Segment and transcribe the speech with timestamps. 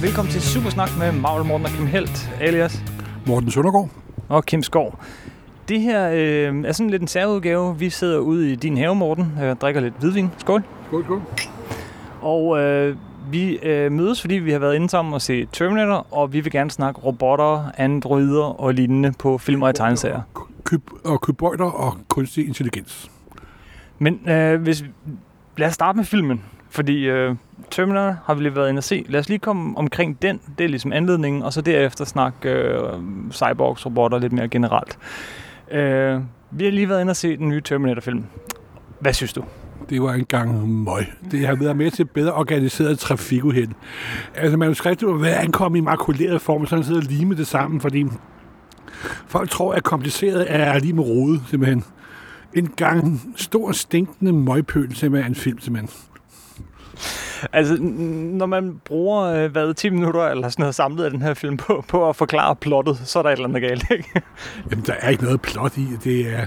[0.00, 2.84] og velkommen til Supersnak med Marvel Morten og Kim Helt, alias
[3.26, 3.88] Morten Søndergaard.
[4.28, 4.98] og Kim Skov.
[5.68, 7.78] Det her øh, er sådan lidt en særudgave.
[7.78, 10.30] Vi sidder ude i din have, Morten, og drikker lidt hvidvin.
[10.38, 10.62] Skål.
[10.86, 11.22] Skål, skål.
[12.20, 12.96] Og øh,
[13.30, 16.52] vi øh, mødes, fordi vi har været inde sammen og se Terminator, og vi vil
[16.52, 20.22] gerne snakke robotter, androider og lignende på film og tegneserier.
[21.04, 23.10] Og kybøjter og kunstig intelligens.
[23.98, 24.84] Men øh, hvis,
[25.56, 27.34] lad os starte med filmen, fordi øh,
[27.70, 29.04] Terminator har vi lige været inde og se.
[29.08, 32.78] Lad os lige komme omkring den, det er ligesom anledningen, og så derefter snakke øh,
[33.30, 34.98] cyborgs, robotter lidt mere generelt.
[35.70, 36.20] Øh,
[36.50, 38.24] vi har lige været inde og se den nye Terminator-film.
[39.00, 39.44] Hvad synes du?
[39.90, 41.06] Det var engang møg.
[41.30, 43.70] Det har været med til bedre organiseret trafikuheld.
[44.34, 47.46] Altså manuskriptet var ved at ankomme i makuleret form, så han sidder lige med det
[47.46, 48.04] sammen, fordi
[49.26, 51.84] folk tror, at kompliceret er lige med rode, simpelthen.
[52.54, 56.09] En gang stor, stinkende møgpøl, simpelthen en film, simpelthen.
[57.52, 61.34] Altså, når man bruger, øh, hvad, 10 minutter eller sådan noget samlet af den her
[61.34, 64.22] film på, på at forklare plottet, så er der et eller andet galt, ikke?
[64.70, 65.86] Jamen, der er ikke noget plot i.
[66.04, 66.46] Det er...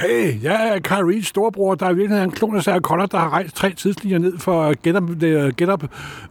[0.00, 3.06] Hey, jeg er Kyle Reeds storebror, der er i virkeligheden en klon af Sarah Connor,
[3.06, 5.16] der har rejst tre tidslinjer ned for at get up, uh,
[5.56, 5.84] get up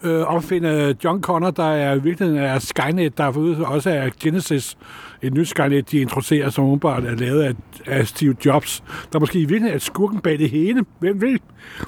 [0.04, 4.10] opfinde øh, øh, John Connor, der er i virkeligheden er Skynet, der for også er
[4.20, 4.78] Genesis,
[5.22, 7.54] et nyt Skynet, de introducerer, som åbenbart er lavet af,
[7.86, 10.86] af Steve Jobs, der måske i virkeligheden er skurken bag det hele.
[11.00, 11.40] Hvem ved?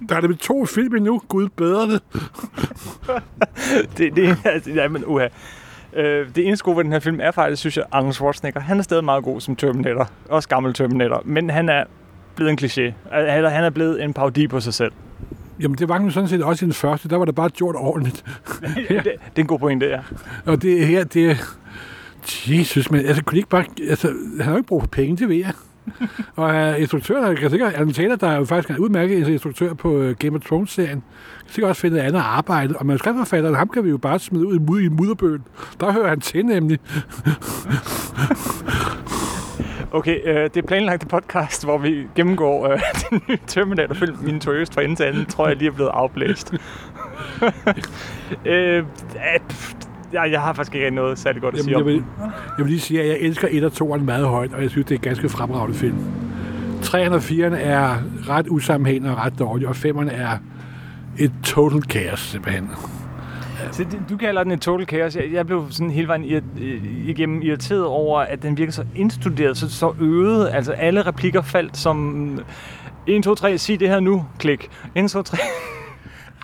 [0.09, 1.21] Der er det med to film endnu.
[1.27, 2.01] Gud bedre det.
[3.97, 5.27] det, det altså, ja, men uha.
[5.93, 8.59] Øh, det eneste gode ved den her film er faktisk, synes jeg, Arnold Schwarzenegger.
[8.59, 10.09] Han er stadig meget god som Terminator.
[10.29, 11.21] Også gammel Terminator.
[11.25, 11.83] Men han er
[12.35, 13.15] blevet en kliché.
[13.17, 14.91] Eller han er blevet en parodi på sig selv.
[15.61, 17.09] Jamen, det var jo sådan set også i den første.
[17.09, 18.25] Der var det bare gjort ordentligt.
[18.89, 19.99] det, det er en god pointe, ja.
[20.45, 21.35] Og det her, det er...
[22.47, 23.65] Jesus, men altså, kunne de ikke bare...
[23.89, 25.53] Altså, han har jo ikke brug for penge, det ved jeg.
[26.35, 27.73] og uh, instruktøren, der kan sikkert...
[27.73, 31.03] Alan Taylor, der er jo faktisk en udmærket instruktør på uh, Game of Thrones-serien,
[31.53, 32.75] sikkert også finde et andet arbejde.
[32.75, 35.43] Og manuskriptforfatteren, ham kan vi jo bare smide ud i, i mudderbøen.
[35.79, 36.79] Der hører han til, nemlig.
[39.91, 42.79] Okay, øh, det er planlagt podcast, hvor vi gennemgår øh,
[43.09, 46.53] den nye Terminator-film, min tøjøst fra ende til anden, tror jeg lige er blevet afblæst.
[48.45, 48.83] øh,
[50.13, 52.65] jeg, jeg har faktisk ikke noget særligt godt at sige Jamen, jeg, om vil, jeg
[52.65, 54.95] vil lige sige, at jeg elsker 1 og 2'eren meget højt, og jeg synes, det
[54.95, 55.97] er en ganske fremragende film.
[56.81, 57.95] 3'eren og 4'eren er
[58.29, 60.37] ret usammenhængende og ret dårlige, og 5'eren er
[61.19, 62.69] et total chaos, simpelthen.
[63.71, 65.15] Så du kalder den et total chaos.
[65.15, 66.23] Jeg, jeg blev sådan hele vejen
[67.05, 70.49] igennem irriteret over, at den virker så indstuderet, så, så øvet.
[70.53, 72.39] Altså alle replikker faldt som
[73.07, 74.69] 1, 2, 3, sig det her nu, klik.
[74.95, 75.37] 1, 2, 3.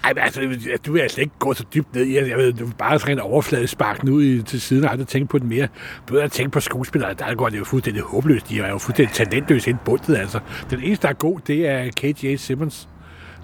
[0.03, 0.41] Ej, men altså,
[0.85, 3.15] du vil altså ikke gå så dybt ned i, jeg ved, du vil bare sådan
[3.15, 5.67] en overflade sparke ud i, til siden, og aldrig tænke på det mere.
[6.07, 8.49] Bedre at tænke på skuespillere, der går det jo fuldstændig håbløst.
[8.49, 10.39] De er jo fuldstændig talentløse ind bundet, altså.
[10.69, 12.89] Den eneste, der er god, det er KJ Simmons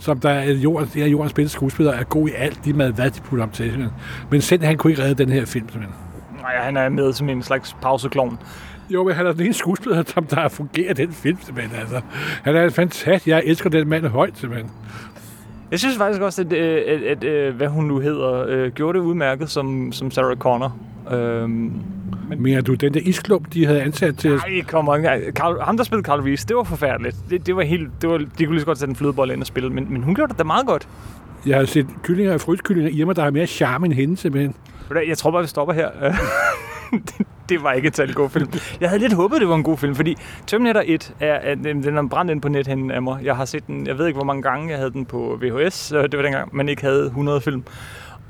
[0.01, 3.11] som der er jordens, er jordens bedste skuespiller, er god i alt, lige med hvad
[3.11, 3.65] de putter om til.
[3.65, 3.93] Simpelthen.
[4.29, 5.95] Men selv han kunne ikke redde den her film, simpelthen.
[6.41, 8.39] Nej, han er med som en slags pauseklovn.
[8.89, 11.79] Jo, men han er den eneste skuespiller, som der fungerer den film, simpelthen.
[11.79, 12.01] Altså,
[12.43, 13.27] han er fantastisk.
[13.27, 14.71] Jeg elsker den mand højt, simpelthen.
[15.71, 18.99] Jeg synes faktisk også, at, at, at, at, at hvad hun nu hedder, øh, gjorde
[18.99, 20.77] det udmærket som, som Sarah Connor.
[21.11, 21.71] Øhm,
[22.31, 24.31] men mener du, den der isklump, de havde ansat til...
[24.31, 25.05] Nej, kom on.
[25.31, 27.15] Carl, ham, der spillede Carl Reese, det var forfærdeligt.
[27.29, 27.89] Det, det var helt...
[28.01, 30.03] Det var, de kunne lige så godt sætte en flødebold ind og spille, men, men
[30.03, 30.87] hun gjorde det da meget godt.
[31.45, 34.55] Jeg har set kyllinger og frystkyllinger i mig, der har mere charme end hende, simpelthen.
[35.07, 35.89] Jeg tror bare, vi stopper her.
[36.91, 38.49] det, det var ikke et særlig god film.
[38.81, 40.15] Jeg havde lidt håbet, det var en god film, fordi
[40.47, 43.19] Terminator 1 er, er den er brændt ind på nethænden af mig.
[43.23, 45.87] Jeg har set den, jeg ved ikke, hvor mange gange jeg havde den på VHS.
[45.87, 47.63] Det var dengang, man ikke havde 100 film.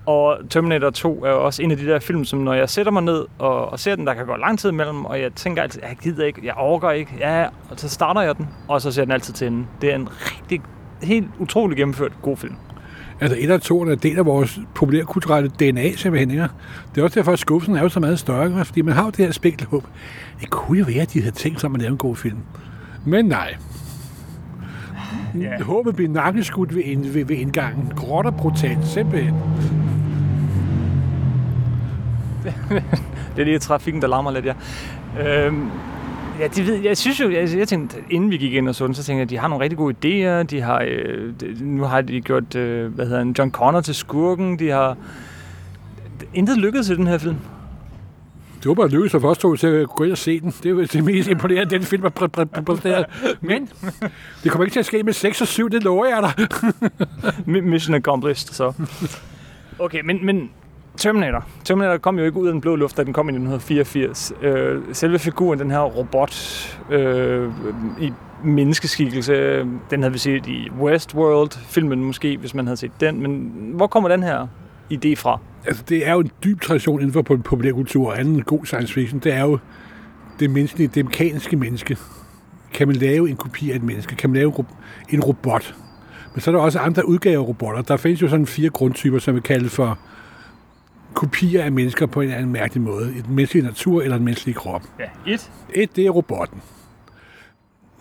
[0.06, 3.04] Og Terminator 2 er også en af de der film, som når jeg sætter mig
[3.04, 5.82] ned og, og ser den, der kan gå lang tid imellem, og jeg tænker altid,
[5.82, 9.04] jeg gider ikke, jeg overgår ikke, ja, og så starter jeg den, og så ser
[9.04, 9.68] den altid til enden.
[9.82, 10.62] Det er en rigtig,
[11.04, 12.56] helt utrolig gennemført god film.
[13.22, 16.32] Altså, et og to er del af vores populærkulturelle DNA, simpelthen.
[16.32, 16.48] Ikke?
[16.96, 19.10] Det er også derfor, at skuffelsen er jo så meget større, fordi man har jo
[19.10, 19.84] det her spekkelhåb.
[20.42, 22.38] Det kunne jo være, at de havde tænkt sig at lave en god film.
[23.06, 23.56] Men nej.
[25.36, 25.62] Yeah.
[25.62, 27.92] Håbet blev nakkeskudt ved, ind, ved, ved indgangen.
[27.96, 29.36] Gråt og brutalt, simpelthen.
[33.36, 34.54] Det er lige trafikken, der larmer lidt, ja.
[35.20, 35.70] Øhm,
[36.40, 38.88] ja, de ved, jeg synes jo, jeg, jeg tænkte, inden vi gik ind og så
[38.88, 40.44] den, så tænkte jeg, at de har nogle rigtig gode idéer.
[40.44, 43.96] De har, øh, de, nu har de gjort, øh, hvad hedder han, John Connor til
[43.96, 44.60] skurken.
[44.60, 44.98] De har...
[46.34, 47.36] Intet lykkedes i den her film.
[48.62, 50.54] Det var bare lykkedes for os to til at gå ind og se den.
[50.64, 52.10] Det er det mest imponerende, den film er
[52.66, 53.06] præsteret.
[53.42, 53.70] Men
[54.44, 56.48] det kommer ikke til at ske med 6 og 7, det lover jeg dig.
[57.64, 58.74] Mission accomplished, så.
[59.80, 60.50] Okay, men, men
[60.98, 61.46] Terminator.
[61.64, 64.34] Terminator kom jo ikke ud af den blå luft, da den kom i 1984.
[64.42, 66.36] Øh, selve figuren, den her robot
[66.90, 67.50] øh,
[68.00, 73.22] i menneskeskikkelse, den havde vi set i Westworld, filmen måske, hvis man havde set den.
[73.22, 74.48] Men hvor kommer den her?
[74.92, 75.40] idé fra?
[75.66, 79.20] Altså, det er jo en dyb tradition inden for populærkultur og anden god science fiction.
[79.20, 79.60] Det er jo
[80.40, 81.98] det menneskelige, det mekaniske menneske.
[82.74, 84.16] Kan man lave en kopi af et menneske?
[84.16, 84.54] Kan man lave
[85.10, 85.76] en robot?
[86.34, 87.82] Men så er der også andre udgaver af robotter.
[87.82, 90.00] Der findes jo sådan fire grundtyper, som vi kalder for
[91.14, 93.14] kopier af mennesker på en eller anden mærkelig måde.
[93.18, 94.82] Et menneskelig natur eller en menneskelig krop.
[95.00, 95.52] Ja, et.
[95.74, 96.62] Et, det er robotten.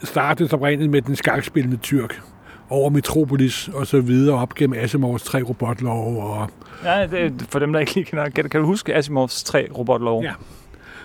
[0.05, 2.23] Startede oprindeligt med den skakspillende tyrk
[2.69, 6.23] over Metropolis og så videre op gennem Asimovs tre robotlove.
[6.23, 6.51] Og
[6.85, 9.69] Ja, det, er- for dem, der ikke lige kender, kan, kan du huske Asimovs tre
[9.79, 10.23] robotlov?
[10.23, 10.33] Ja.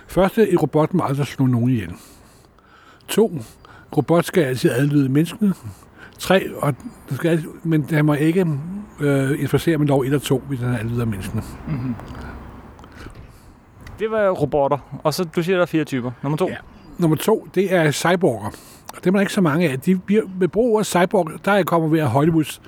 [0.08, 1.94] første, en robot må aldrig slå nogen ihjel.
[3.08, 3.40] To,
[3.98, 5.54] robot skal altid adlyde menneskene.
[6.20, 6.74] Tre, og
[7.12, 8.46] skal, men han må ikke
[9.00, 11.42] øh, interfere med lov 1 og 2, hvis han adlyder menneskene.
[14.00, 14.78] Det var robotter.
[15.04, 16.12] Og så, du siger, der er fire typer.
[16.24, 16.48] Nummer to.
[16.48, 16.56] Ja.
[16.98, 18.52] Nummer to, det er cyborger.
[18.98, 19.80] Og dem er der ikke så mange af.
[19.80, 22.60] De bliver, med brug af cyborg, der er kommer ved, at Hollywood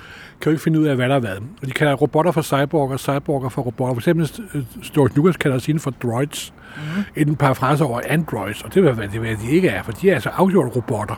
[0.41, 1.37] kan jo ikke finde ud af, hvad der er hvad.
[1.61, 3.93] Og de kalder robotter for cyborger, og cyborger for robotter.
[3.93, 4.63] For eksempel øh,
[4.93, 6.53] George Lucas kalder sine for droids.
[6.75, 7.29] Mm-hmm.
[7.29, 10.09] En parafrase over androids, og det er, hvad, det, hvad de ikke er, for de
[10.09, 11.15] er altså afgjort robotter.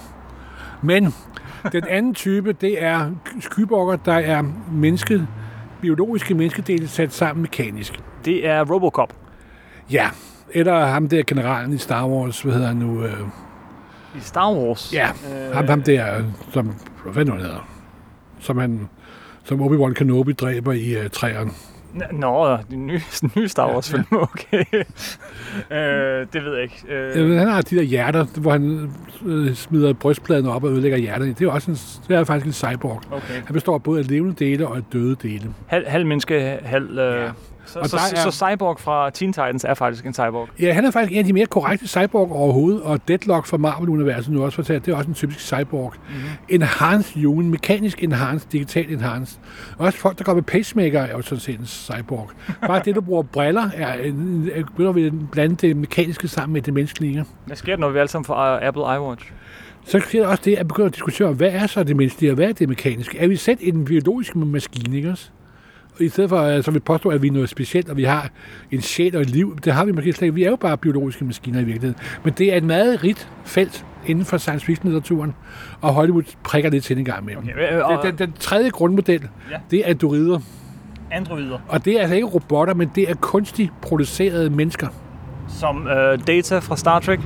[0.81, 1.13] Men
[1.71, 5.27] den anden type, det er skyborger, der er mennesket,
[5.81, 7.99] biologiske menneskedele sat sammen mekanisk.
[8.25, 9.13] Det er Robocop.
[9.91, 10.09] Ja,
[10.51, 13.03] eller ham der generalen i Star Wars, hvad hedder han nu?
[13.03, 13.19] Øh,
[14.15, 14.93] I Star Wars.
[14.93, 16.75] Ja, øh, ham, ham der, som,
[17.13, 17.67] hvad nu han hedder,
[18.39, 18.89] som han,
[19.43, 21.51] som Obi-Wan Kenobi dræber i uh, træerne.
[22.11, 24.63] Nå, den nye, den nye Star Wars film, okay.
[25.71, 26.83] øh, det ved jeg ikke.
[26.89, 27.37] Øh, Øh.
[27.37, 28.91] Han har de der hjerter, hvor han
[29.25, 31.33] øh, smider brystpladen op og ødelægger hjerterne.
[31.33, 31.77] Det er også en,
[32.07, 33.01] det er faktisk en cyborg.
[33.11, 33.33] okay.
[33.45, 35.53] Han består både af levende dele og af døde dele.
[35.67, 36.99] Halv, halv menneske, halv...
[36.99, 37.29] Øh, Ja.
[37.73, 40.47] Så, Og så, er- så Cyborg fra Teen Titans er faktisk en cyborg.
[40.59, 44.33] Ja, han er faktisk en af de mere korrekte cyborg overhovedet, og Deadlock fra Marvel-universet
[44.33, 45.93] nu også fortalt, det er også en typisk cyborg.
[46.09, 46.21] Mm-hmm.
[46.49, 49.39] Enhanced human, mekanisk enhanced, digital enhanced.
[49.77, 52.29] Også folk, der går med pacemaker, er jo sådan set en cyborg.
[52.67, 56.53] Bare det, du bruger briller, er en, er- begynder vi at blande det mekaniske sammen
[56.53, 57.25] med det menneskelige.
[57.45, 59.31] Hvad sker der, når vi alle sammen får uh, Apple iWatch?
[59.85, 62.35] Så sker der også det, at begynde at diskutere, hvad er så det menneskelige, og
[62.35, 63.19] hvad er det mekaniske?
[63.19, 65.29] Er vi selv en biologisk maskine, ikke også?
[65.99, 68.29] I stedet for, øh, som vi påstår, at vi er noget specielt, og vi har
[68.71, 70.35] en sjæl og et liv, det har vi måske slet ikke.
[70.35, 72.03] Vi er jo bare biologiske maskiner i virkeligheden.
[72.23, 75.31] Men det er et meget rigt felt inden for science fiction-litteraturen,
[75.81, 77.35] og Hollywood prikker det til en gang med.
[77.37, 77.79] Okay.
[77.81, 79.57] Og, Den, den, tredje grundmodel, Ja.
[79.71, 80.39] det er androider.
[81.11, 84.87] androider, Og det er altså ikke robotter, men det er kunstigt producerede mennesker.
[85.47, 87.19] som øh, Data fra Star Trek.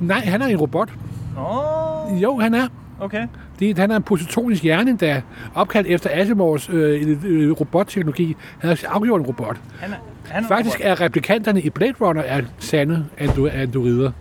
[0.00, 0.90] Nej, han er en robot.
[1.38, 2.66] Oh, Jo, han er.
[3.00, 3.26] Okay.
[3.60, 5.20] Det, han er en positonisk hjerne, der er
[5.54, 8.36] opkaldt efter Asimovs øh, øh, robotteknologi.
[8.58, 9.56] Han er afgjort en robot.
[9.80, 9.96] Han er,
[10.28, 14.12] han er Faktisk er replikanterne i Blade Runner er sande andro- androider.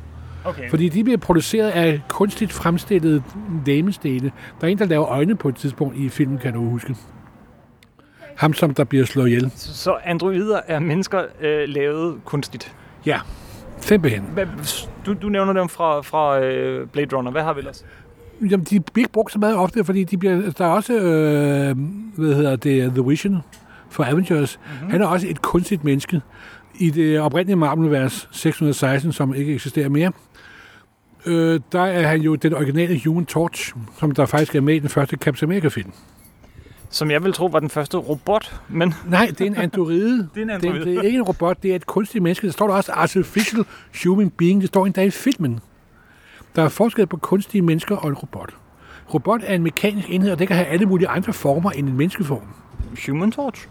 [0.46, 0.70] Okay.
[0.70, 3.24] Fordi de bliver produceret af kunstigt fremstillede
[3.66, 4.32] damestene.
[4.62, 6.96] Der er en, der laver øjne på et tidspunkt i filmen, kan du huske.
[8.38, 9.52] Ham, som der bliver slået ihjel.
[9.56, 12.76] Så, androider er mennesker øh, lavet kunstigt.
[13.06, 13.20] Ja,
[13.78, 14.24] simpelthen.
[15.06, 17.32] Du, du nævner dem fra, fra øh, Blade Runner.
[17.32, 17.86] Hvad har vi ellers?
[18.42, 21.78] Jamen, de bliver ikke brugt så meget ofte, fordi de bliver, der er også, øh,
[22.16, 23.38] hvad hedder det, The Vision
[23.90, 24.60] for Avengers.
[24.66, 24.92] Mm-hmm.
[24.92, 26.22] Han er også et kunstigt menneske
[26.80, 30.12] i det oprindelige Marvel-univers 616, som ikke eksisterer mere.
[31.26, 34.80] Øh, der er han jo den originale Human Torch, som der faktisk er med i
[34.80, 35.92] den første Captain America-film.
[36.90, 40.18] Som jeg vil tro var den første robot, men Nej, det er en androide.
[40.36, 40.86] Det er en Det, androide.
[40.86, 42.48] det er ikke en robot, det er et kunstigt menneske.
[42.48, 43.64] Der står der også artificial
[44.04, 44.62] human being.
[44.62, 45.60] Det står endda i filmen.
[46.56, 48.54] Der er forskel på kunstige mennesker og en robot.
[49.14, 51.98] Robot er en mekanisk enhed, og det kan have alle mulige andre former end en
[51.98, 52.42] menneskeform.
[53.08, 53.68] Human Torch.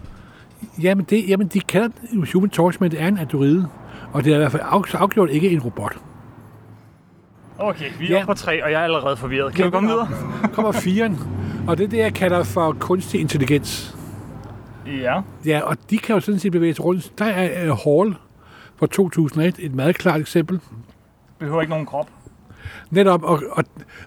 [0.83, 3.69] Jamen, det, jamen de kalder det Human Torch, men det er en androide.
[4.13, 5.97] Og det er i hvert fald af- afgjort ikke en robot.
[7.59, 8.25] Okay, vi er Ja.
[8.25, 9.55] på tre, og jeg er allerede forvirret.
[9.55, 10.09] Kan vi komme videre?
[10.55, 11.19] kommer firen,
[11.69, 13.97] og det er det, jeg kalder for kunstig intelligens.
[14.87, 15.21] Ja.
[15.47, 17.19] Ja, og de kan jo sådan set bevæge sig rundt.
[17.19, 18.17] Der er uh, Hall
[18.77, 20.61] fra 2001 et meget klart eksempel.
[21.39, 22.09] Behøver ikke nogen krop.
[22.91, 23.65] Netop, og, og,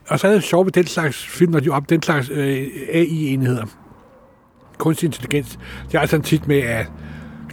[0.08, 2.68] og så er det sjovt ved den slags film, når de op den slags øh,
[2.94, 3.66] AI-enheder.
[4.78, 5.60] Kunstig intelligens.
[5.88, 6.86] Det er altså tit med, at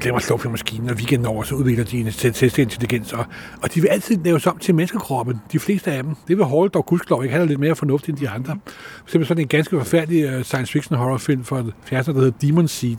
[0.00, 3.12] glemmer at slå for maskinen, og weekenden over, så udvikler de en selvstændig intelligens.
[3.12, 3.25] Og,
[3.62, 6.14] og de vil altid laves om til menneskekroppen, de fleste af dem.
[6.28, 7.33] Det vil Hall dog gudskelov ikke.
[7.33, 8.59] Han er lidt mere fornuftig end de andre.
[8.66, 12.68] For eksempel sådan en ganske forfærdelig uh, science fiction horrorfilm fra 70'erne, der hedder Demon
[12.68, 12.99] Seed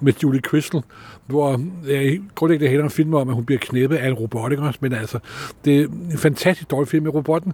[0.00, 0.82] med Julie Crystal,
[1.26, 4.62] hvor øh, grundlæggende handler om film om, at hun bliver knæppet af en robot, ikke
[4.64, 4.78] også?
[4.82, 5.18] Men altså,
[5.64, 7.52] det er en fantastisk dårlig film med robotten.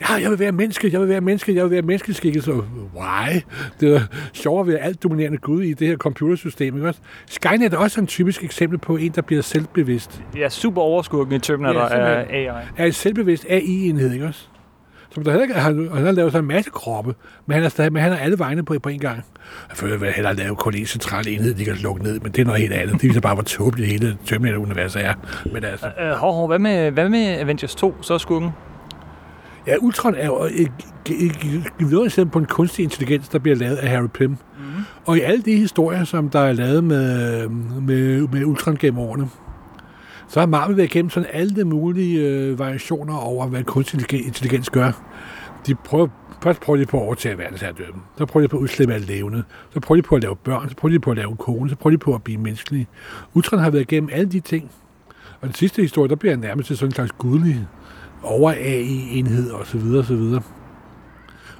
[0.00, 2.52] Ja, jeg vil være menneske, jeg vil være menneske, jeg vil være menneskeskikkelse.
[2.96, 3.40] Why?
[3.80, 4.00] Det er
[4.32, 7.00] sjovere at være alt dominerende gud i det her computersystem, ikke også?
[7.26, 10.22] Skynet er også en typisk eksempel på en, der bliver selvbevidst.
[10.36, 12.46] Ja, super overskurken i Terminator Ja, simpelthen.
[12.46, 12.64] er AI.
[12.76, 14.48] Er en selvbevidst AI-enhed, ikke også?
[15.14, 17.14] Som der heller ikke, han, han har lavet sig en masse kroppe,
[17.46, 19.24] men han er, stadig, men han er alle vegne på, på en gang.
[19.68, 22.32] Jeg føler, at han hellere lave kun en central enhed, de kan lukke ned, men
[22.32, 23.00] det er noget helt andet.
[23.00, 25.14] Det viser bare, hvor tåbeligt hele Terminator-universet er.
[25.52, 28.50] Men altså, Øh, hov, hov, hvad med, hvad med Avengers 2, så skurken?
[29.66, 30.72] ja, Ultron er jo et,
[31.10, 31.32] et,
[31.80, 34.30] et, et eksempel på en kunstig intelligens, der bliver lavet af Harry Pym.
[34.30, 34.84] Mm-hmm.
[35.06, 37.48] Og i alle de historier, som der er lavet med,
[37.80, 39.28] med, med Ultron gennem årene,
[40.34, 44.70] så har Marvel været igennem sådan alle de mulige øh, variationer over, hvad kunstig intelligens
[44.70, 44.92] gør.
[45.66, 46.08] De prøver,
[46.42, 48.02] først prøver de på at overtage verdensherredømmen.
[48.18, 49.42] Så prøver de på at udslippe alt levende.
[49.70, 50.68] Så prøver de på at lave børn.
[50.68, 51.70] Så prøver de på at lave en kone.
[51.70, 52.86] Så prøver de på at blive menneskelige.
[53.34, 54.70] Ultron har været igennem alle de ting.
[55.40, 57.66] Og den sidste historie, der bliver nærmest til sådan en slags gudlig
[58.22, 60.42] over AI-enhed og så videre og så videre.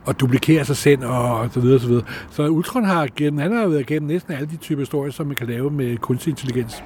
[0.04, 2.04] Og duplikerer sig selv og, og så videre og så videre.
[2.30, 5.36] Så Ultron har gennem, han har været igennem næsten alle de typer historier, som man
[5.36, 6.82] kan lave med kunstig intelligens.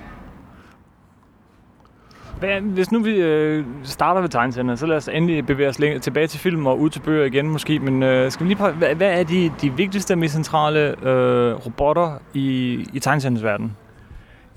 [2.38, 6.26] Hvad, hvis nu vi øh, starter ved tegneserierne, så lad os endelig bevæge os tilbage
[6.26, 7.78] til film og ud til bøger igen måske.
[7.78, 11.08] Men øh, skal vi lige prøve, hvad, hvad er de, de vigtigste og mest centrale
[11.08, 13.76] øh, robotter i, i tegneseriernes verden?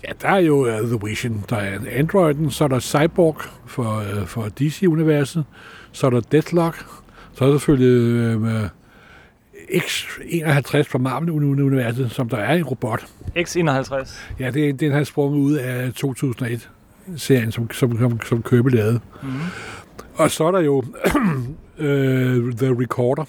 [0.08, 4.04] Ja, der er jo uh, The Vision, der er Androiden, så er der Cyborg for,
[4.22, 5.46] uh, for DC-universet,
[5.92, 6.86] så er der Deathlock,
[7.34, 8.66] så er der selvfølgelig uh,
[9.72, 13.06] X51 fra Marvel-universet, som der er en robot.
[13.38, 14.20] X51.
[14.40, 15.94] Ja, det er den har sprunget ud af
[17.16, 19.00] 2001-serien, som, som, som, som Købe lavede.
[19.24, 19.40] Mm-hmm.
[20.16, 20.84] Og så er der jo uh,
[22.62, 23.26] The Recorder,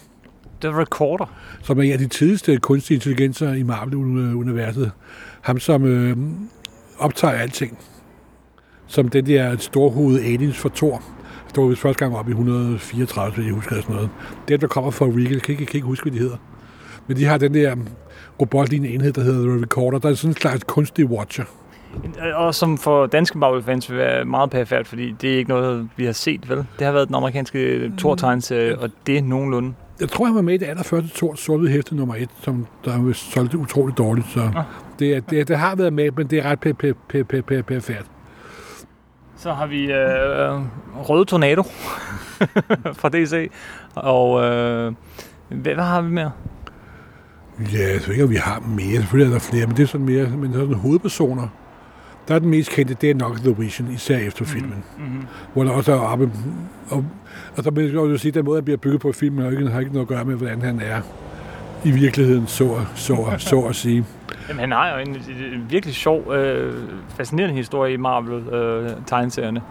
[0.61, 1.25] The Recorder.
[1.63, 4.91] som er en af de tidligste kunstige intelligenser i Marvel-universet.
[5.41, 6.17] Ham, som øh,
[6.99, 7.77] optager alting.
[8.87, 11.03] Som den der storhovede aliens for Thor.
[11.47, 14.09] Det var vist første gang op i 134, hvis jeg husker sådan noget.
[14.47, 16.37] Det, der kommer fra Regal, kan ikke, kan ikke huske, hvad de hedder.
[17.07, 17.75] Men de har den der
[18.41, 19.99] robotlignende enhed, der hedder The Recorder.
[19.99, 21.45] Der er sådan en slags kunstig watcher.
[22.35, 26.05] Og som for danske Marvel-fans vil være meget perifært, fordi det er ikke noget, vi
[26.05, 26.57] har set, vel?
[26.57, 29.73] Det har været den amerikanske Thor-tegneserie, og det er nogenlunde.
[29.99, 33.13] Jeg tror, han var med i det allerførste Thor sort hæfte nummer et, som der
[33.13, 34.27] solgte utroligt dårligt.
[34.33, 34.63] Så Ah.
[34.99, 37.41] det, er- det, det, har været med, men det er ret pe- pe- pe- pe-
[37.57, 38.05] pe- perifært.
[39.37, 40.61] Så har vi øh,
[41.09, 41.61] Røde Tornado
[42.99, 43.51] fra DC.
[43.95, 44.93] Og øh,
[45.49, 46.31] hvad, hvad har vi mere?
[47.73, 48.97] Ja, jeg ved ikke, om vi har mere.
[48.99, 51.47] Selvfølgelig er der flere, men det er sådan mere men sådan hovedpersoner.
[52.27, 54.83] Der er den mest kendte, det er nok The Vision, især efter filmen.
[54.97, 55.25] Mm-hmm.
[55.53, 56.31] Hvor der også er oppe...
[56.89, 57.05] Og,
[57.57, 59.51] og der vil jeg jo sige, at den måde, han bliver bygget på filmen, har
[59.51, 61.01] ikke, har ikke noget at gøre med, hvordan han er
[61.85, 64.05] i virkeligheden, så, så, så at sige.
[64.49, 65.15] Jamen, han har jo en,
[65.53, 66.73] en virkelig sjov, øh,
[67.17, 69.61] fascinerende historie i Marvel-tegneserierne,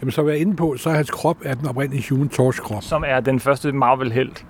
[0.00, 2.82] Jamen, som jeg er inde på, så er hans krop er den oprindelige Human Torch-krop.
[2.82, 4.44] som er den første Marvel-helt.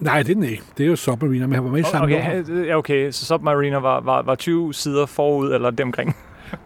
[0.00, 0.62] Nej, det er den ikke.
[0.78, 2.64] Det er jo Submariner, men han var med i samme Okay, nummer.
[2.64, 6.16] ja, okay, så Submariner var, var, var 20 sider forud, eller demkring.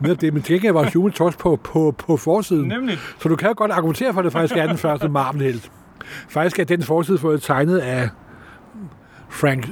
[0.00, 2.68] Med det, men til gengæld var Human Torch på, på, på forsiden.
[2.68, 2.98] Nemlig.
[3.18, 5.70] Så du kan jo godt argumentere for, at det faktisk er den første Marvel-helt.
[6.28, 8.08] Faktisk er den forside fået tegnet af
[9.28, 9.68] Frank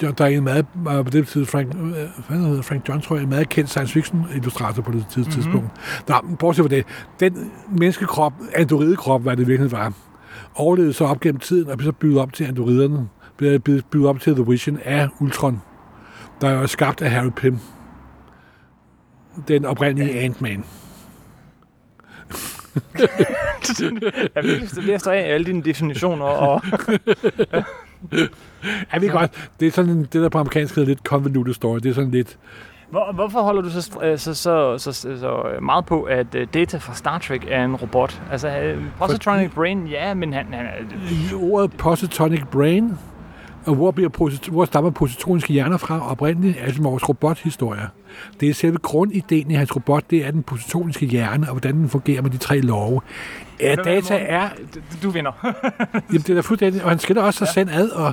[0.00, 0.66] der er en meget,
[1.04, 1.90] på det tid, Frank, øh,
[2.28, 5.34] hvad hedder Frank John, tror jeg, en meget kendt science fiction illustrator på det tids-
[5.34, 5.68] tidspunkt.
[6.08, 6.86] Nå, men bortset fra det,
[7.20, 9.92] den menneskekrop, androidekrop, hvad det virkelig var,
[10.54, 14.20] overlevede så op gennem tiden, og blev så bygget op til androiderne, blev bygget op
[14.20, 15.62] til The Vision af Ultron,
[16.40, 17.56] der er skabt af Harry Pym,
[19.48, 20.64] den oprindelige Ant-Man.
[24.34, 26.24] Jeg at stå af alle dine definitioner.
[26.24, 26.62] Og,
[28.92, 31.78] Jeg ved godt, det er sådan det der på amerikansk hedder lidt convoluted story.
[31.78, 32.38] Det er sådan lidt,
[32.90, 36.76] hvor, hvorfor holder du så, så, så, så, så, så meget på, at øh, Data
[36.76, 38.22] fra Star Trek er en robot?
[38.30, 40.66] Altså, øh, Positronic Brain, ja, men han, han
[41.40, 42.98] ordet positonic brain,
[43.66, 47.88] og hvor, bliver hvor stammer positroniske hjerner fra oprindeligt, altså vores robothistorie.
[48.40, 51.88] Det er selve grundideen i hans robot, det er den positoniske hjerne, og hvordan den
[51.88, 53.00] fungerer med de tre love.
[53.60, 54.48] Ja, data er,
[55.02, 55.32] Du vinder.
[56.12, 58.12] jamen det er da fuldstændig, og han skiller også sig selv ad, og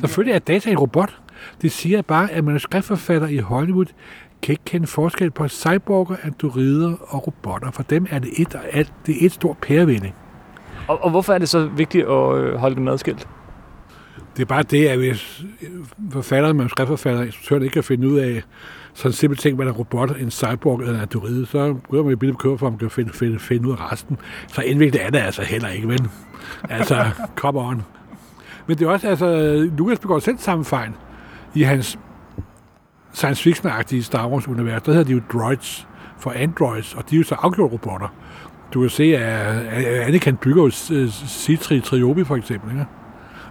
[0.00, 1.18] selvfølgelig er data en robot.
[1.62, 3.86] Det siger bare, at manuskriptforfatter i Hollywood
[4.42, 7.70] kan ikke kende forskel på cyborger, androider og robotter.
[7.70, 8.92] For dem er det et og alt.
[9.06, 10.14] Det er et stort pærevælling.
[10.88, 13.28] og, og hvorfor er det så vigtigt at øh, holde dem adskilt?
[14.36, 15.44] Det er bare det, at hvis
[16.10, 18.42] forfatteren, manuskriptforfatter, instruktøren ikke kan finde ud af
[18.94, 22.04] sådan en simpel ting, hvad en er robot, en cyborg eller en android, så begynder
[22.04, 24.18] man jo billigt bekymret for, om man kan finde, finde, finde ud af resten.
[24.48, 26.08] Så indviklet er det altså heller ikke, vel?
[26.70, 27.04] Altså,
[27.36, 27.82] come on.
[28.66, 30.90] Men det er også, altså, Lukas begår selv samme fejl
[31.54, 31.98] i hans
[33.12, 34.82] science fiction-agtige Star Wars-univers.
[34.82, 38.08] Der hedder de jo droids for androids, og de er jo så afgjort robotter.
[38.74, 42.86] Du kan se, at at Anakin bygger jo øh, C-3 Triobi for eksempel, ikke?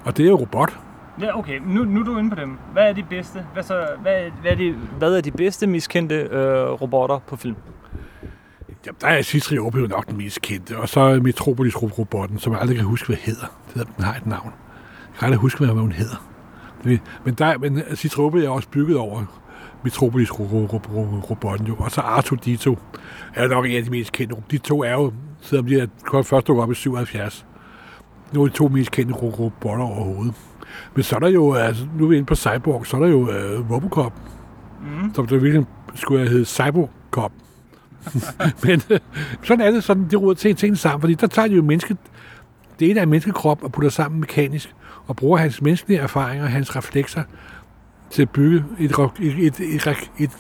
[0.06, 0.80] Og det er jo robot.
[1.22, 1.60] Ja, okay.
[1.66, 2.58] Nu, nu er du inde på dem.
[2.74, 3.46] Hvad er de bedste?
[3.54, 7.56] Hvad, så, hvad, hvad, er, de, hvad er de bedste miskendte øh, robotter på film?
[8.86, 12.78] Jamen, der er Citriope jo nok den mest kendte, og så Metropolis-robotten, som jeg aldrig
[12.78, 13.46] kan huske, hvad hedder.
[13.68, 14.54] Det hedder, den har et navn.
[15.12, 16.28] Jeg kan aldrig huske, hvad hun hedder.
[17.26, 19.24] Men, der, men Citrope er også bygget over
[19.84, 21.76] Metropolis-robotten jo.
[21.80, 22.78] Og så Arto Dito
[23.36, 24.36] er nok en af de mest kendte.
[24.52, 25.88] De to er jo, selvom de er
[26.24, 27.46] først dukket op i 77,
[28.34, 30.36] nogle af de to mest kendte robotter overhovedet.
[30.96, 33.08] Men så er der jo, altså, nu er vi inde på Cyborg, så er der
[33.08, 34.14] jo uh, Robocop,
[34.82, 35.14] mm.
[35.14, 37.32] som der virkelig skulle have heddet Cybercop.
[38.64, 38.98] Men uh,
[39.44, 41.98] sådan er det, sådan, det ruder ting, ting sammen, fordi der tager de jo mennesket,
[42.80, 44.76] det ene er menneskekrop og putter sammen mekanisk,
[45.08, 47.24] og bruger hans menneskelige erfaringer og hans reflekser
[48.10, 50.32] til at bygge et, et, et, et, et,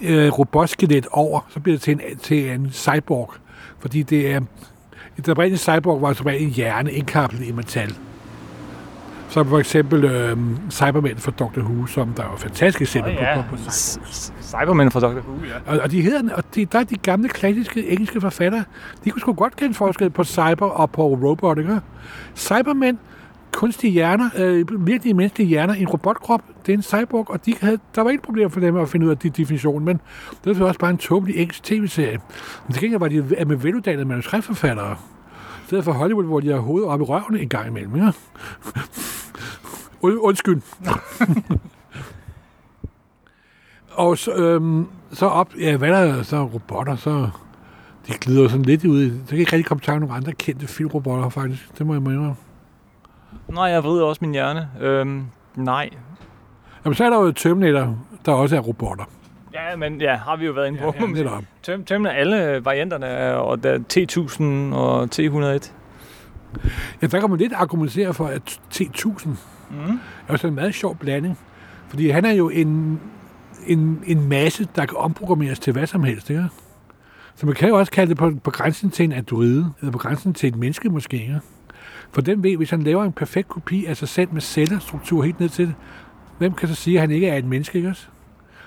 [0.00, 3.34] et robotskelet over, så bliver det til en, til en cyborg.
[3.78, 4.40] Fordi det er...
[5.18, 7.94] Et oprindeligt cyborg var som en hjerne indkapslet i metal.
[9.28, 10.36] Som for eksempel øh,
[10.70, 11.60] Cyberman fra Dr.
[11.60, 13.42] Who, som der er fantastisk eksempel oh, ja.
[13.42, 13.56] på.
[13.56, 13.56] på
[14.42, 15.06] Cyberman fra Dr.
[15.06, 15.72] Who, ja.
[15.72, 18.64] Og, og de hedder, og de, der er de gamle klassiske engelske forfattere,
[19.04, 21.80] de kunne sgu godt kende forskel på cyber og på robot, ikke?
[22.34, 22.98] Cyberman
[23.52, 27.78] kunstige hjerner, øh, virkelig menneskelige hjerner, en robotkrop, det er en cyborg, og de havde,
[27.94, 30.00] der var ikke problem for dem at finde ud af de definition, men
[30.44, 32.18] det var også bare en tåbelig engelsk tv-serie.
[32.66, 34.96] Men til gengæld var de med veluddannede manuskriptforfattere.
[35.62, 37.96] I stedet for Hollywood, hvor de har hovedet op i røven en gang imellem.
[37.96, 38.10] Ja?
[40.02, 40.60] Undskyld.
[44.06, 47.28] og så, øhm, så op, ja, hvad der så robotter, så
[48.08, 49.10] de glider sådan lidt ud.
[49.24, 51.78] Så kan ikke rigtig komme til nogle andre kendte filmrobotter, faktisk.
[51.78, 52.34] Det må jeg indrømme.
[53.48, 54.68] Nej, jeg vrider også min hjerne.
[54.80, 55.90] Øhm, nej.
[56.84, 59.04] Jamen, så er der jo Terminator, der også er robotter.
[59.54, 60.94] Ja, men ja, har vi jo været inde på.
[61.00, 61.22] Ja,
[61.68, 65.72] ja, Terminator, alle varianterne, og der er T1000 og T101.
[67.02, 69.28] Ja, der kan man lidt argumentere for, at T1000
[69.70, 70.00] mm.
[70.28, 71.38] er også en meget sjov blanding.
[71.88, 73.00] Fordi han er jo en,
[73.66, 76.44] en, en masse, der kan omprogrammeres til hvad som helst, ikke?
[77.34, 79.98] Så man kan jo også kalde det på, på grænsen til en androide, eller på
[79.98, 81.40] grænsen til et menneske måske, ikke?
[82.12, 85.40] For den ved, hvis han laver en perfekt kopi af sig selv med cellestruktur helt
[85.40, 85.74] ned til det,
[86.38, 88.06] hvem kan så sige, at han ikke er et menneske, ikke også?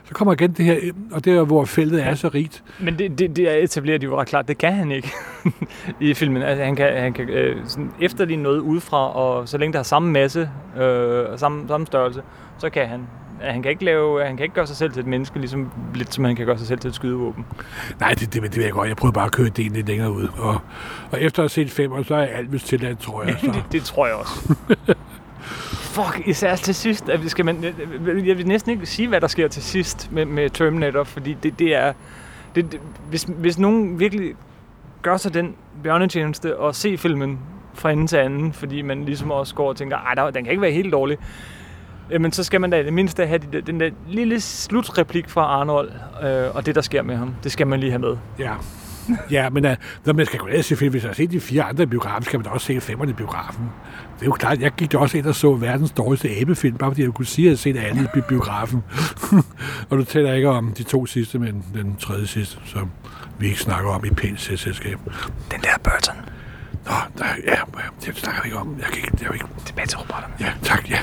[0.03, 0.77] Så kommer igen det her,
[1.11, 2.63] og det er, hvor feltet er så rigt.
[2.79, 5.11] Men det, det, det etablerer de jo ret klart, det kan han ikke
[5.99, 6.41] i filmen.
[6.41, 9.83] Altså, han kan, han kan øh, sådan efterligne noget udefra, og så længe der har
[9.83, 12.21] samme masse øh, og samme, samme størrelse,
[12.57, 13.01] så kan han
[13.41, 16.13] han kan ikke lave, han kan ikke gøre sig selv til et menneske, ligesom lidt
[16.13, 17.45] som han kan gøre sig selv til et skydevåben.
[17.99, 18.89] Nej, det, det, det ved jeg godt.
[18.89, 20.27] Jeg prøvede bare at køre det lidt længere ud.
[20.37, 20.61] Og,
[21.11, 23.35] og efter at have set fem år, så er alt vist tilladt, tror jeg.
[23.39, 23.45] Så.
[23.45, 24.55] det, det, tror jeg også.
[25.95, 27.09] Fuck, især til sidst.
[27.09, 27.63] At vi skal man,
[28.25, 31.59] jeg vil næsten ikke sige, hvad der sker til sidst med, med Terminator, fordi det,
[31.59, 31.93] det er...
[32.55, 34.35] Det, det, hvis, hvis nogen virkelig
[35.01, 37.39] gør sig den bjørnetjeneste og se filmen
[37.73, 40.61] fra ende til anden, fordi man ligesom også går og tænker, ej, den kan ikke
[40.61, 41.17] være helt dårlig
[42.11, 45.91] jamen så skal man da i det mindste have den der lille slutreplik fra Arnold,
[46.23, 47.35] øh, og det, der sker med ham.
[47.43, 48.17] Det skal man lige have med.
[48.39, 48.53] Ja.
[49.31, 49.71] ja, men uh,
[50.05, 51.87] når man skal gå ned og se film, hvis jeg har set de fire andre
[51.87, 53.69] biografer, skal man da også se femmerne i biografen.
[54.15, 57.03] Det er jo klart, jeg gik også ind og så verdens dårligste æbefilm, bare fordi
[57.03, 58.83] jeg kunne sige, at jeg havde set alle i biografen.
[59.89, 62.91] og du taler ikke om de to sidste, men den tredje sidste, som
[63.39, 64.99] vi ikke snakker om i pænt selskab.
[65.51, 66.15] Den der Burton.
[66.85, 67.55] Nå, der, ja,
[68.05, 68.75] det snakker vi ikke om.
[68.79, 69.45] Jeg kan ikke, jeg er ikke...
[69.65, 70.33] Tilbage til robotterne.
[70.39, 70.99] Ja, tak, ja.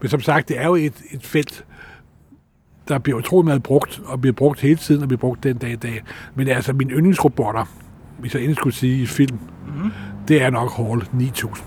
[0.00, 1.64] Men som sagt, det er jo et, et felt,
[2.88, 5.70] der bliver utrolig meget brugt, og bliver brugt hele tiden, og bliver brugt den dag
[5.70, 6.02] i dag.
[6.34, 7.64] Men altså, min yndlingsrobotter,
[8.18, 9.90] hvis jeg endelig skulle sige i film, mm-hmm.
[10.28, 11.66] det er nok Hall 9000.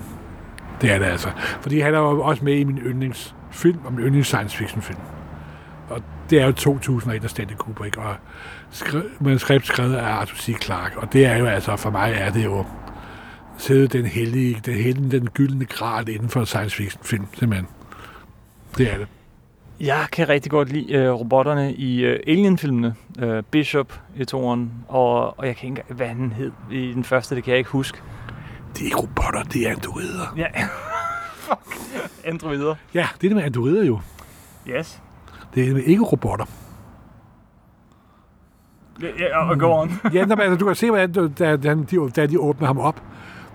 [0.80, 1.28] Det er det altså.
[1.60, 4.98] Fordi han er jo også med i min yndlingsfilm, og min yndlings science fiction film.
[5.88, 8.14] Og det er jo 2001 af Stanley Kubrick, og
[8.70, 10.62] skri- manuskript skrevet af Arthur C.
[10.62, 10.98] Clarke.
[10.98, 12.64] Og det er jo altså, for mig er det jo
[13.58, 17.66] sidde den heldige, den, heldige, den gyldne grad inden for science fiction film, simpelthen.
[18.78, 19.08] Det er det.
[19.80, 22.94] Jeg kan rigtig godt lide uh, robotterne i uh, Alien-filmene.
[23.22, 27.34] Uh, Bishop i toren, og, og jeg kan ikke hvad han hed i den første,
[27.34, 27.98] det kan jeg ikke huske.
[28.74, 30.34] Det er ikke robotter, det er androider.
[30.36, 30.46] Ja,
[31.46, 31.80] fuck.
[32.24, 32.74] Androider.
[32.94, 34.00] Ja, det er det med androider jo.
[34.68, 35.02] Yes.
[35.54, 36.44] Det er ikke robotter.
[39.02, 39.90] Ja, ja og go on.
[40.12, 43.02] ja, men, altså, du kan se, hvordan da, da, de, da de åbner ham op,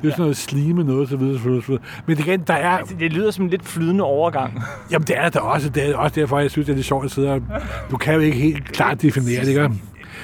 [0.05, 1.83] det er sådan noget slime noget, så videre, så videre, så videre.
[2.05, 2.69] Men igen, der er...
[2.77, 4.63] Altså, det lyder som en lidt flydende overgang.
[4.91, 5.69] Jamen, det er der også.
[5.69, 7.41] Det er også derfor, jeg synes, det er lidt sjovt at sidde og...
[7.91, 9.69] Du kan jo ikke helt klart definere det, ikke?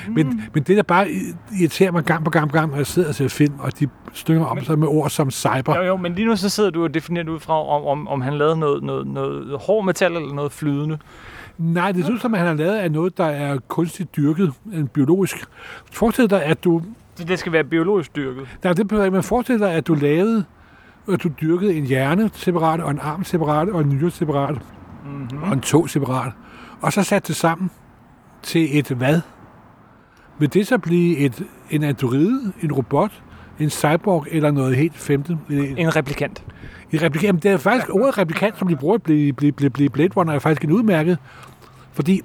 [0.09, 0.41] Men, mm.
[0.53, 1.07] men det, der bare
[1.59, 3.87] irriterer mig gang på gang på gang, når jeg sidder og ser film, og de
[4.13, 5.77] stykker om sig med ord som cyber.
[5.77, 8.21] Jo, jo, men lige nu så sidder du og definerer ud fra, om, om, om
[8.21, 10.97] han lavede noget, noget, noget hård metal eller noget flydende.
[11.57, 14.87] Nej, det synes som, at han har lavet af noget, der er kunstigt dyrket, en
[14.87, 15.37] biologisk.
[15.91, 16.81] Forestil dig, at du
[17.21, 18.47] så det skal være biologisk dyrket?
[18.63, 20.45] Nej, det behøver Man forestiller dig, at du lavede,
[21.11, 24.57] at du dyrkede en hjerne separat, og en arm separat, og en nyre separat,
[25.05, 25.43] mm-hmm.
[25.43, 26.31] og en tog separat,
[26.81, 27.71] og så satte det sammen
[28.43, 29.21] til et hvad?
[30.39, 33.23] Vil det så blive et, en androide, en robot,
[33.59, 35.37] en cyborg eller noget helt femte?
[35.49, 36.43] En replikant.
[36.91, 40.13] En replikant, det er faktisk ordet replikant, som de bruger i Blade, Blade, Blade, Blade
[40.17, 41.17] Runner, er faktisk en udmærket,
[41.93, 42.21] fordi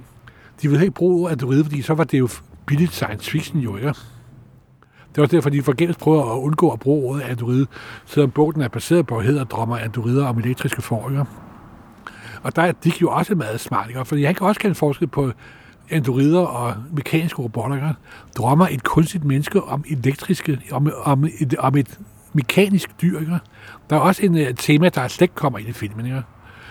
[0.61, 2.29] de ville ikke bruge ordet androide, fordi så var det jo
[2.65, 3.93] billigt science fiction jo, ikke?
[5.17, 7.67] Det er også derfor, de forgæves prøver at undgå at bruge ordet anduride,
[8.05, 11.25] selvom bogen er baseret på hedder drømmer andurider om elektriske forringer.
[12.43, 14.05] Og der er Dick jo også meget smart, ikke?
[14.05, 15.31] fordi han kan også kende forskel på
[15.89, 17.75] androider og mekaniske robotter.
[17.75, 17.93] Ikke?
[18.37, 21.99] Drømmer et kunstigt menneske om elektriske, om, om, et, om et
[22.33, 23.19] mekanisk dyr.
[23.19, 23.39] Ikke?
[23.89, 26.23] Der er også en uh, tema, der slet ikke kommer ind i filmen, ikke?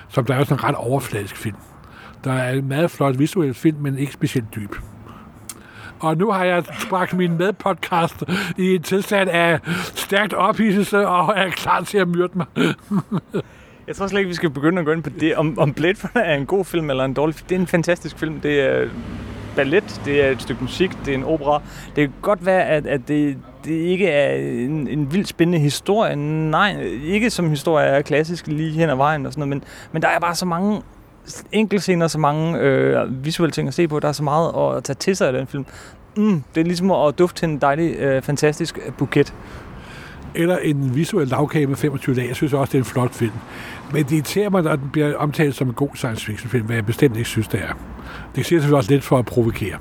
[0.08, 1.56] som der er også en ret overfladisk film.
[2.24, 4.74] Der er en meget flot visuel film, men ikke specielt dyb.
[6.00, 8.24] Og nu har jeg bragt min medpodcast
[8.56, 9.60] i en tilstand af
[9.94, 12.46] stærkt ophidselse og er klar til at myrde mig.
[13.86, 15.36] Jeg tror slet ikke, vi skal begynde at gå ind på det.
[15.36, 17.48] Om, om Blade Runner er en god film eller en dårlig film.
[17.48, 18.40] Det er en fantastisk film.
[18.40, 18.88] Det er
[19.56, 21.62] ballet, det er et stykke musik, det er en opera.
[21.96, 26.16] Det kan godt være, at, at det, det ikke er en, en vildt spændende historie.
[26.16, 30.02] Nej, ikke som historie er klassisk lige hen ad vejen og sådan noget, men, men
[30.02, 30.82] der er bare så mange
[31.52, 34.00] enkeltscener, så mange øh, visuelle ting at se på.
[34.00, 35.66] Der er så meget at tage til sig af den film.
[36.16, 39.34] Mm, det er ligesom at dufte til en dejlig, øh, fantastisk buket.
[40.34, 42.28] Eller en visuel lavkage med 25 dage.
[42.28, 43.32] Jeg synes også, det er en flot film.
[43.92, 46.76] Men det irriterer mig, at den bliver omtalt som en god science fiction film, hvad
[46.76, 47.72] jeg bestemt ikke synes, det er.
[48.36, 49.76] Det siger selvfølgelig også lidt for at provokere.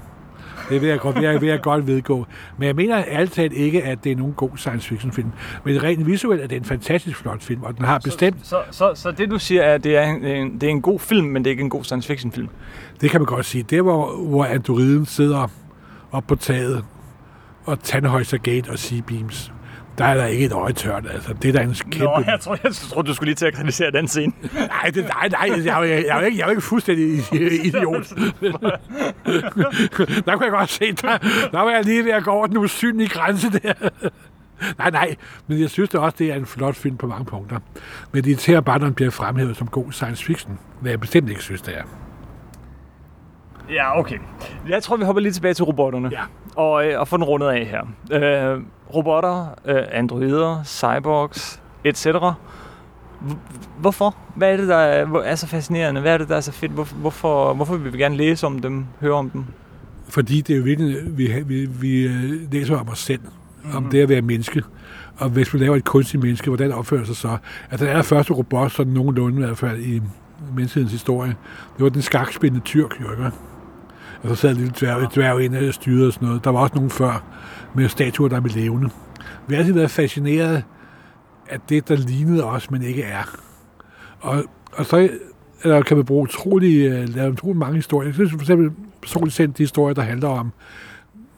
[0.69, 2.25] Det vil jeg godt, jeg, vil jeg godt vedgå.
[2.57, 5.31] Men jeg mener altid ikke, at det er nogen god science fiction film.
[5.63, 8.37] Men rent visuelt er det en fantastisk flot film, og den har bestemt...
[8.43, 10.81] Så, så, så, så det du siger er, at det er, en, det er en
[10.81, 12.49] god film, men det er ikke en god science fiction film?
[13.01, 13.63] Det kan man godt sige.
[13.63, 15.47] Det hvor, hvor androiden sidder
[16.11, 16.83] op på taget
[17.65, 19.51] og tandhøjser gate og sea beams
[19.97, 21.05] der er der ikke et øje tørt.
[21.13, 22.05] Altså, det er der en kæmpe...
[22.05, 24.33] Nå, jeg tror, jeg tror, du skulle lige til at kritisere den scene.
[24.53, 27.33] nej, det, nej, nej, jeg, jeg, jeg, jeg, er ikke, jeg er ikke fuldstændig
[27.65, 28.09] idiot.
[30.25, 31.17] der kunne jeg godt se, der,
[31.51, 33.73] der var jeg lige ved at gå over den usynlige grænse der.
[34.77, 35.15] nej, nej,
[35.47, 37.59] men jeg synes det også, det er en flot film på mange punkter.
[38.11, 41.29] Men det irriterer bare, når den bliver fremhævet som god science fiction, hvad jeg bestemt
[41.29, 41.83] ikke synes, det er.
[43.69, 44.17] Ja, okay.
[44.69, 46.09] Jeg tror, vi hopper lige tilbage til robotterne.
[46.11, 46.21] Ja.
[46.55, 47.81] Og, øh, og får den rundet af her.
[48.11, 48.61] Øh,
[48.95, 52.07] robotter, øh, androider, cyborgs, etc.
[53.79, 54.15] Hvorfor?
[54.35, 54.77] Hvad er det, der
[55.19, 56.01] er så fascinerende?
[56.01, 56.71] Hvad er det, der er så fedt?
[56.71, 59.45] Hvorfor, hvorfor, hvorfor vil vi gerne læse om dem, høre om dem?
[60.09, 63.77] Fordi det er jo virkelig, vi, vi, vi øh, læser om os selv, mm-hmm.
[63.77, 64.63] om det at være menneske.
[65.17, 67.37] Og hvis man laver et kunstigt menneske, hvordan opfører sig så?
[67.71, 70.01] Altså, den første robot, sådan nogenlunde i hvert fald i
[70.55, 71.35] menneskehedens historie,
[71.77, 73.31] det var den skakspændende tyrk, jo ikke?
[74.25, 76.43] Og så sad en lille dværg, dværg ind og styrede og sådan noget.
[76.43, 77.23] Der var også nogen før
[77.73, 78.89] med statuer, der blev levende.
[79.47, 80.63] Vi har altid været fascineret
[81.49, 83.37] af det, der lignede os, men ikke er.
[84.19, 85.09] Og, og så
[85.63, 88.07] eller kan man bruge utrolig, øh, lave utrolig mange historier.
[88.07, 90.51] Jeg synes for eksempel personligt sendt de historier, der handler om,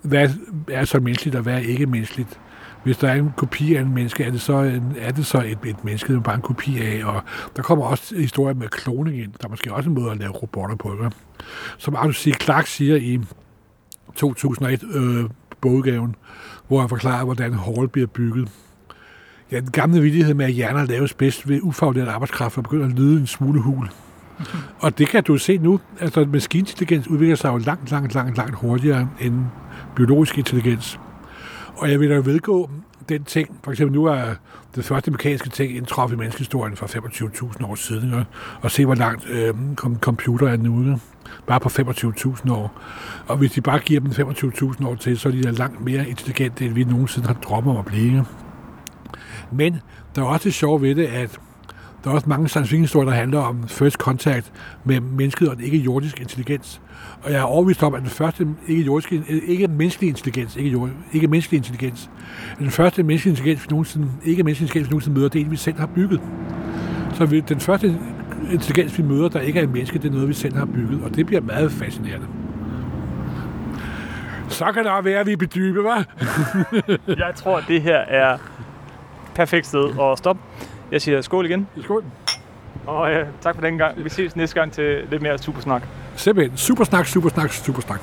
[0.02, 0.30] hvad
[0.72, 2.40] er så menneskeligt, og hvad er ikke menneskeligt.
[2.88, 5.38] Hvis der er en kopi af en menneske, er det så, en, er det så
[5.38, 7.06] et, et menneske, det er bare en kopi af.
[7.06, 7.22] Og
[7.56, 9.32] der kommer også historier med kloning ind.
[9.32, 10.94] Der er måske også en måde at lave robotter på.
[10.94, 11.16] Ikke?
[11.78, 12.34] Som Arthur C.
[12.42, 13.20] Clarke siger i
[14.16, 15.30] 2001 øh,
[15.62, 16.16] bogudgaven,
[16.68, 18.50] hvor han forklarer, hvordan Hall bliver bygget.
[19.52, 22.94] Ja, den gamle vidighed med, at hjerner laves bedst ved ufaglært arbejdskraft, og begynder at
[22.94, 23.90] lyde en smule hul.
[24.84, 25.80] Og det kan du se nu.
[26.00, 29.46] Altså, maskinintelligens udvikler sig jo langt, langt, langt, langt hurtigere end
[29.96, 31.00] biologisk intelligens.
[31.78, 32.70] Og jeg vil da vedgå
[33.10, 34.34] den ting, for eksempel nu er
[34.76, 38.26] det første mekaniske ting indtrådt i menneskehistorien for 25.000 år siden, ikke?
[38.62, 39.54] og se hvor langt øh,
[40.00, 41.00] computer er nu, ikke?
[41.48, 42.82] bare på 25.000 år.
[43.28, 46.10] Og hvis de bare giver dem 25.000 år til, så er de da langt mere
[46.10, 48.26] intelligente, end vi nogensinde har drømt om at blive.
[49.52, 49.82] Men
[50.16, 51.40] der er også det sjove ved det, at
[52.04, 54.52] der er også mange science der handler om first contact
[54.84, 56.82] med mennesket og den ikke-jordisk intelligens.
[57.24, 61.58] Og jeg er overbevist om, at den første ikke-jordiske, ikke-menneskelige intelligens, ikke, jord, ikke menneskelig
[61.58, 62.10] intelligens,
[62.60, 65.52] den første menneskelige intelligens, vi nogensinde, ikke menneskelig intelligens, vi nogensinde møder, det er en,
[65.52, 66.22] vi selv har bygget.
[67.14, 68.00] Så vi, den første
[68.52, 71.04] intelligens, vi møder, der ikke er en menneske, det er noget, vi selv har bygget,
[71.04, 72.28] og det bliver meget fascinerende.
[74.50, 76.04] Så kan der være, at vi er bedybe, hva'?
[77.08, 78.38] jeg tror, at det her er
[79.36, 80.42] perfekt sted at stoppe.
[80.92, 81.68] Jeg siger skål igen.
[81.84, 82.04] Skål.
[82.88, 84.04] Og øh, tak for den gang.
[84.04, 85.84] Vi ses næste gang til lidt mere supersnak.
[86.16, 86.58] Simpelthen.
[86.58, 88.02] Supersnak, supersnak, supersnak.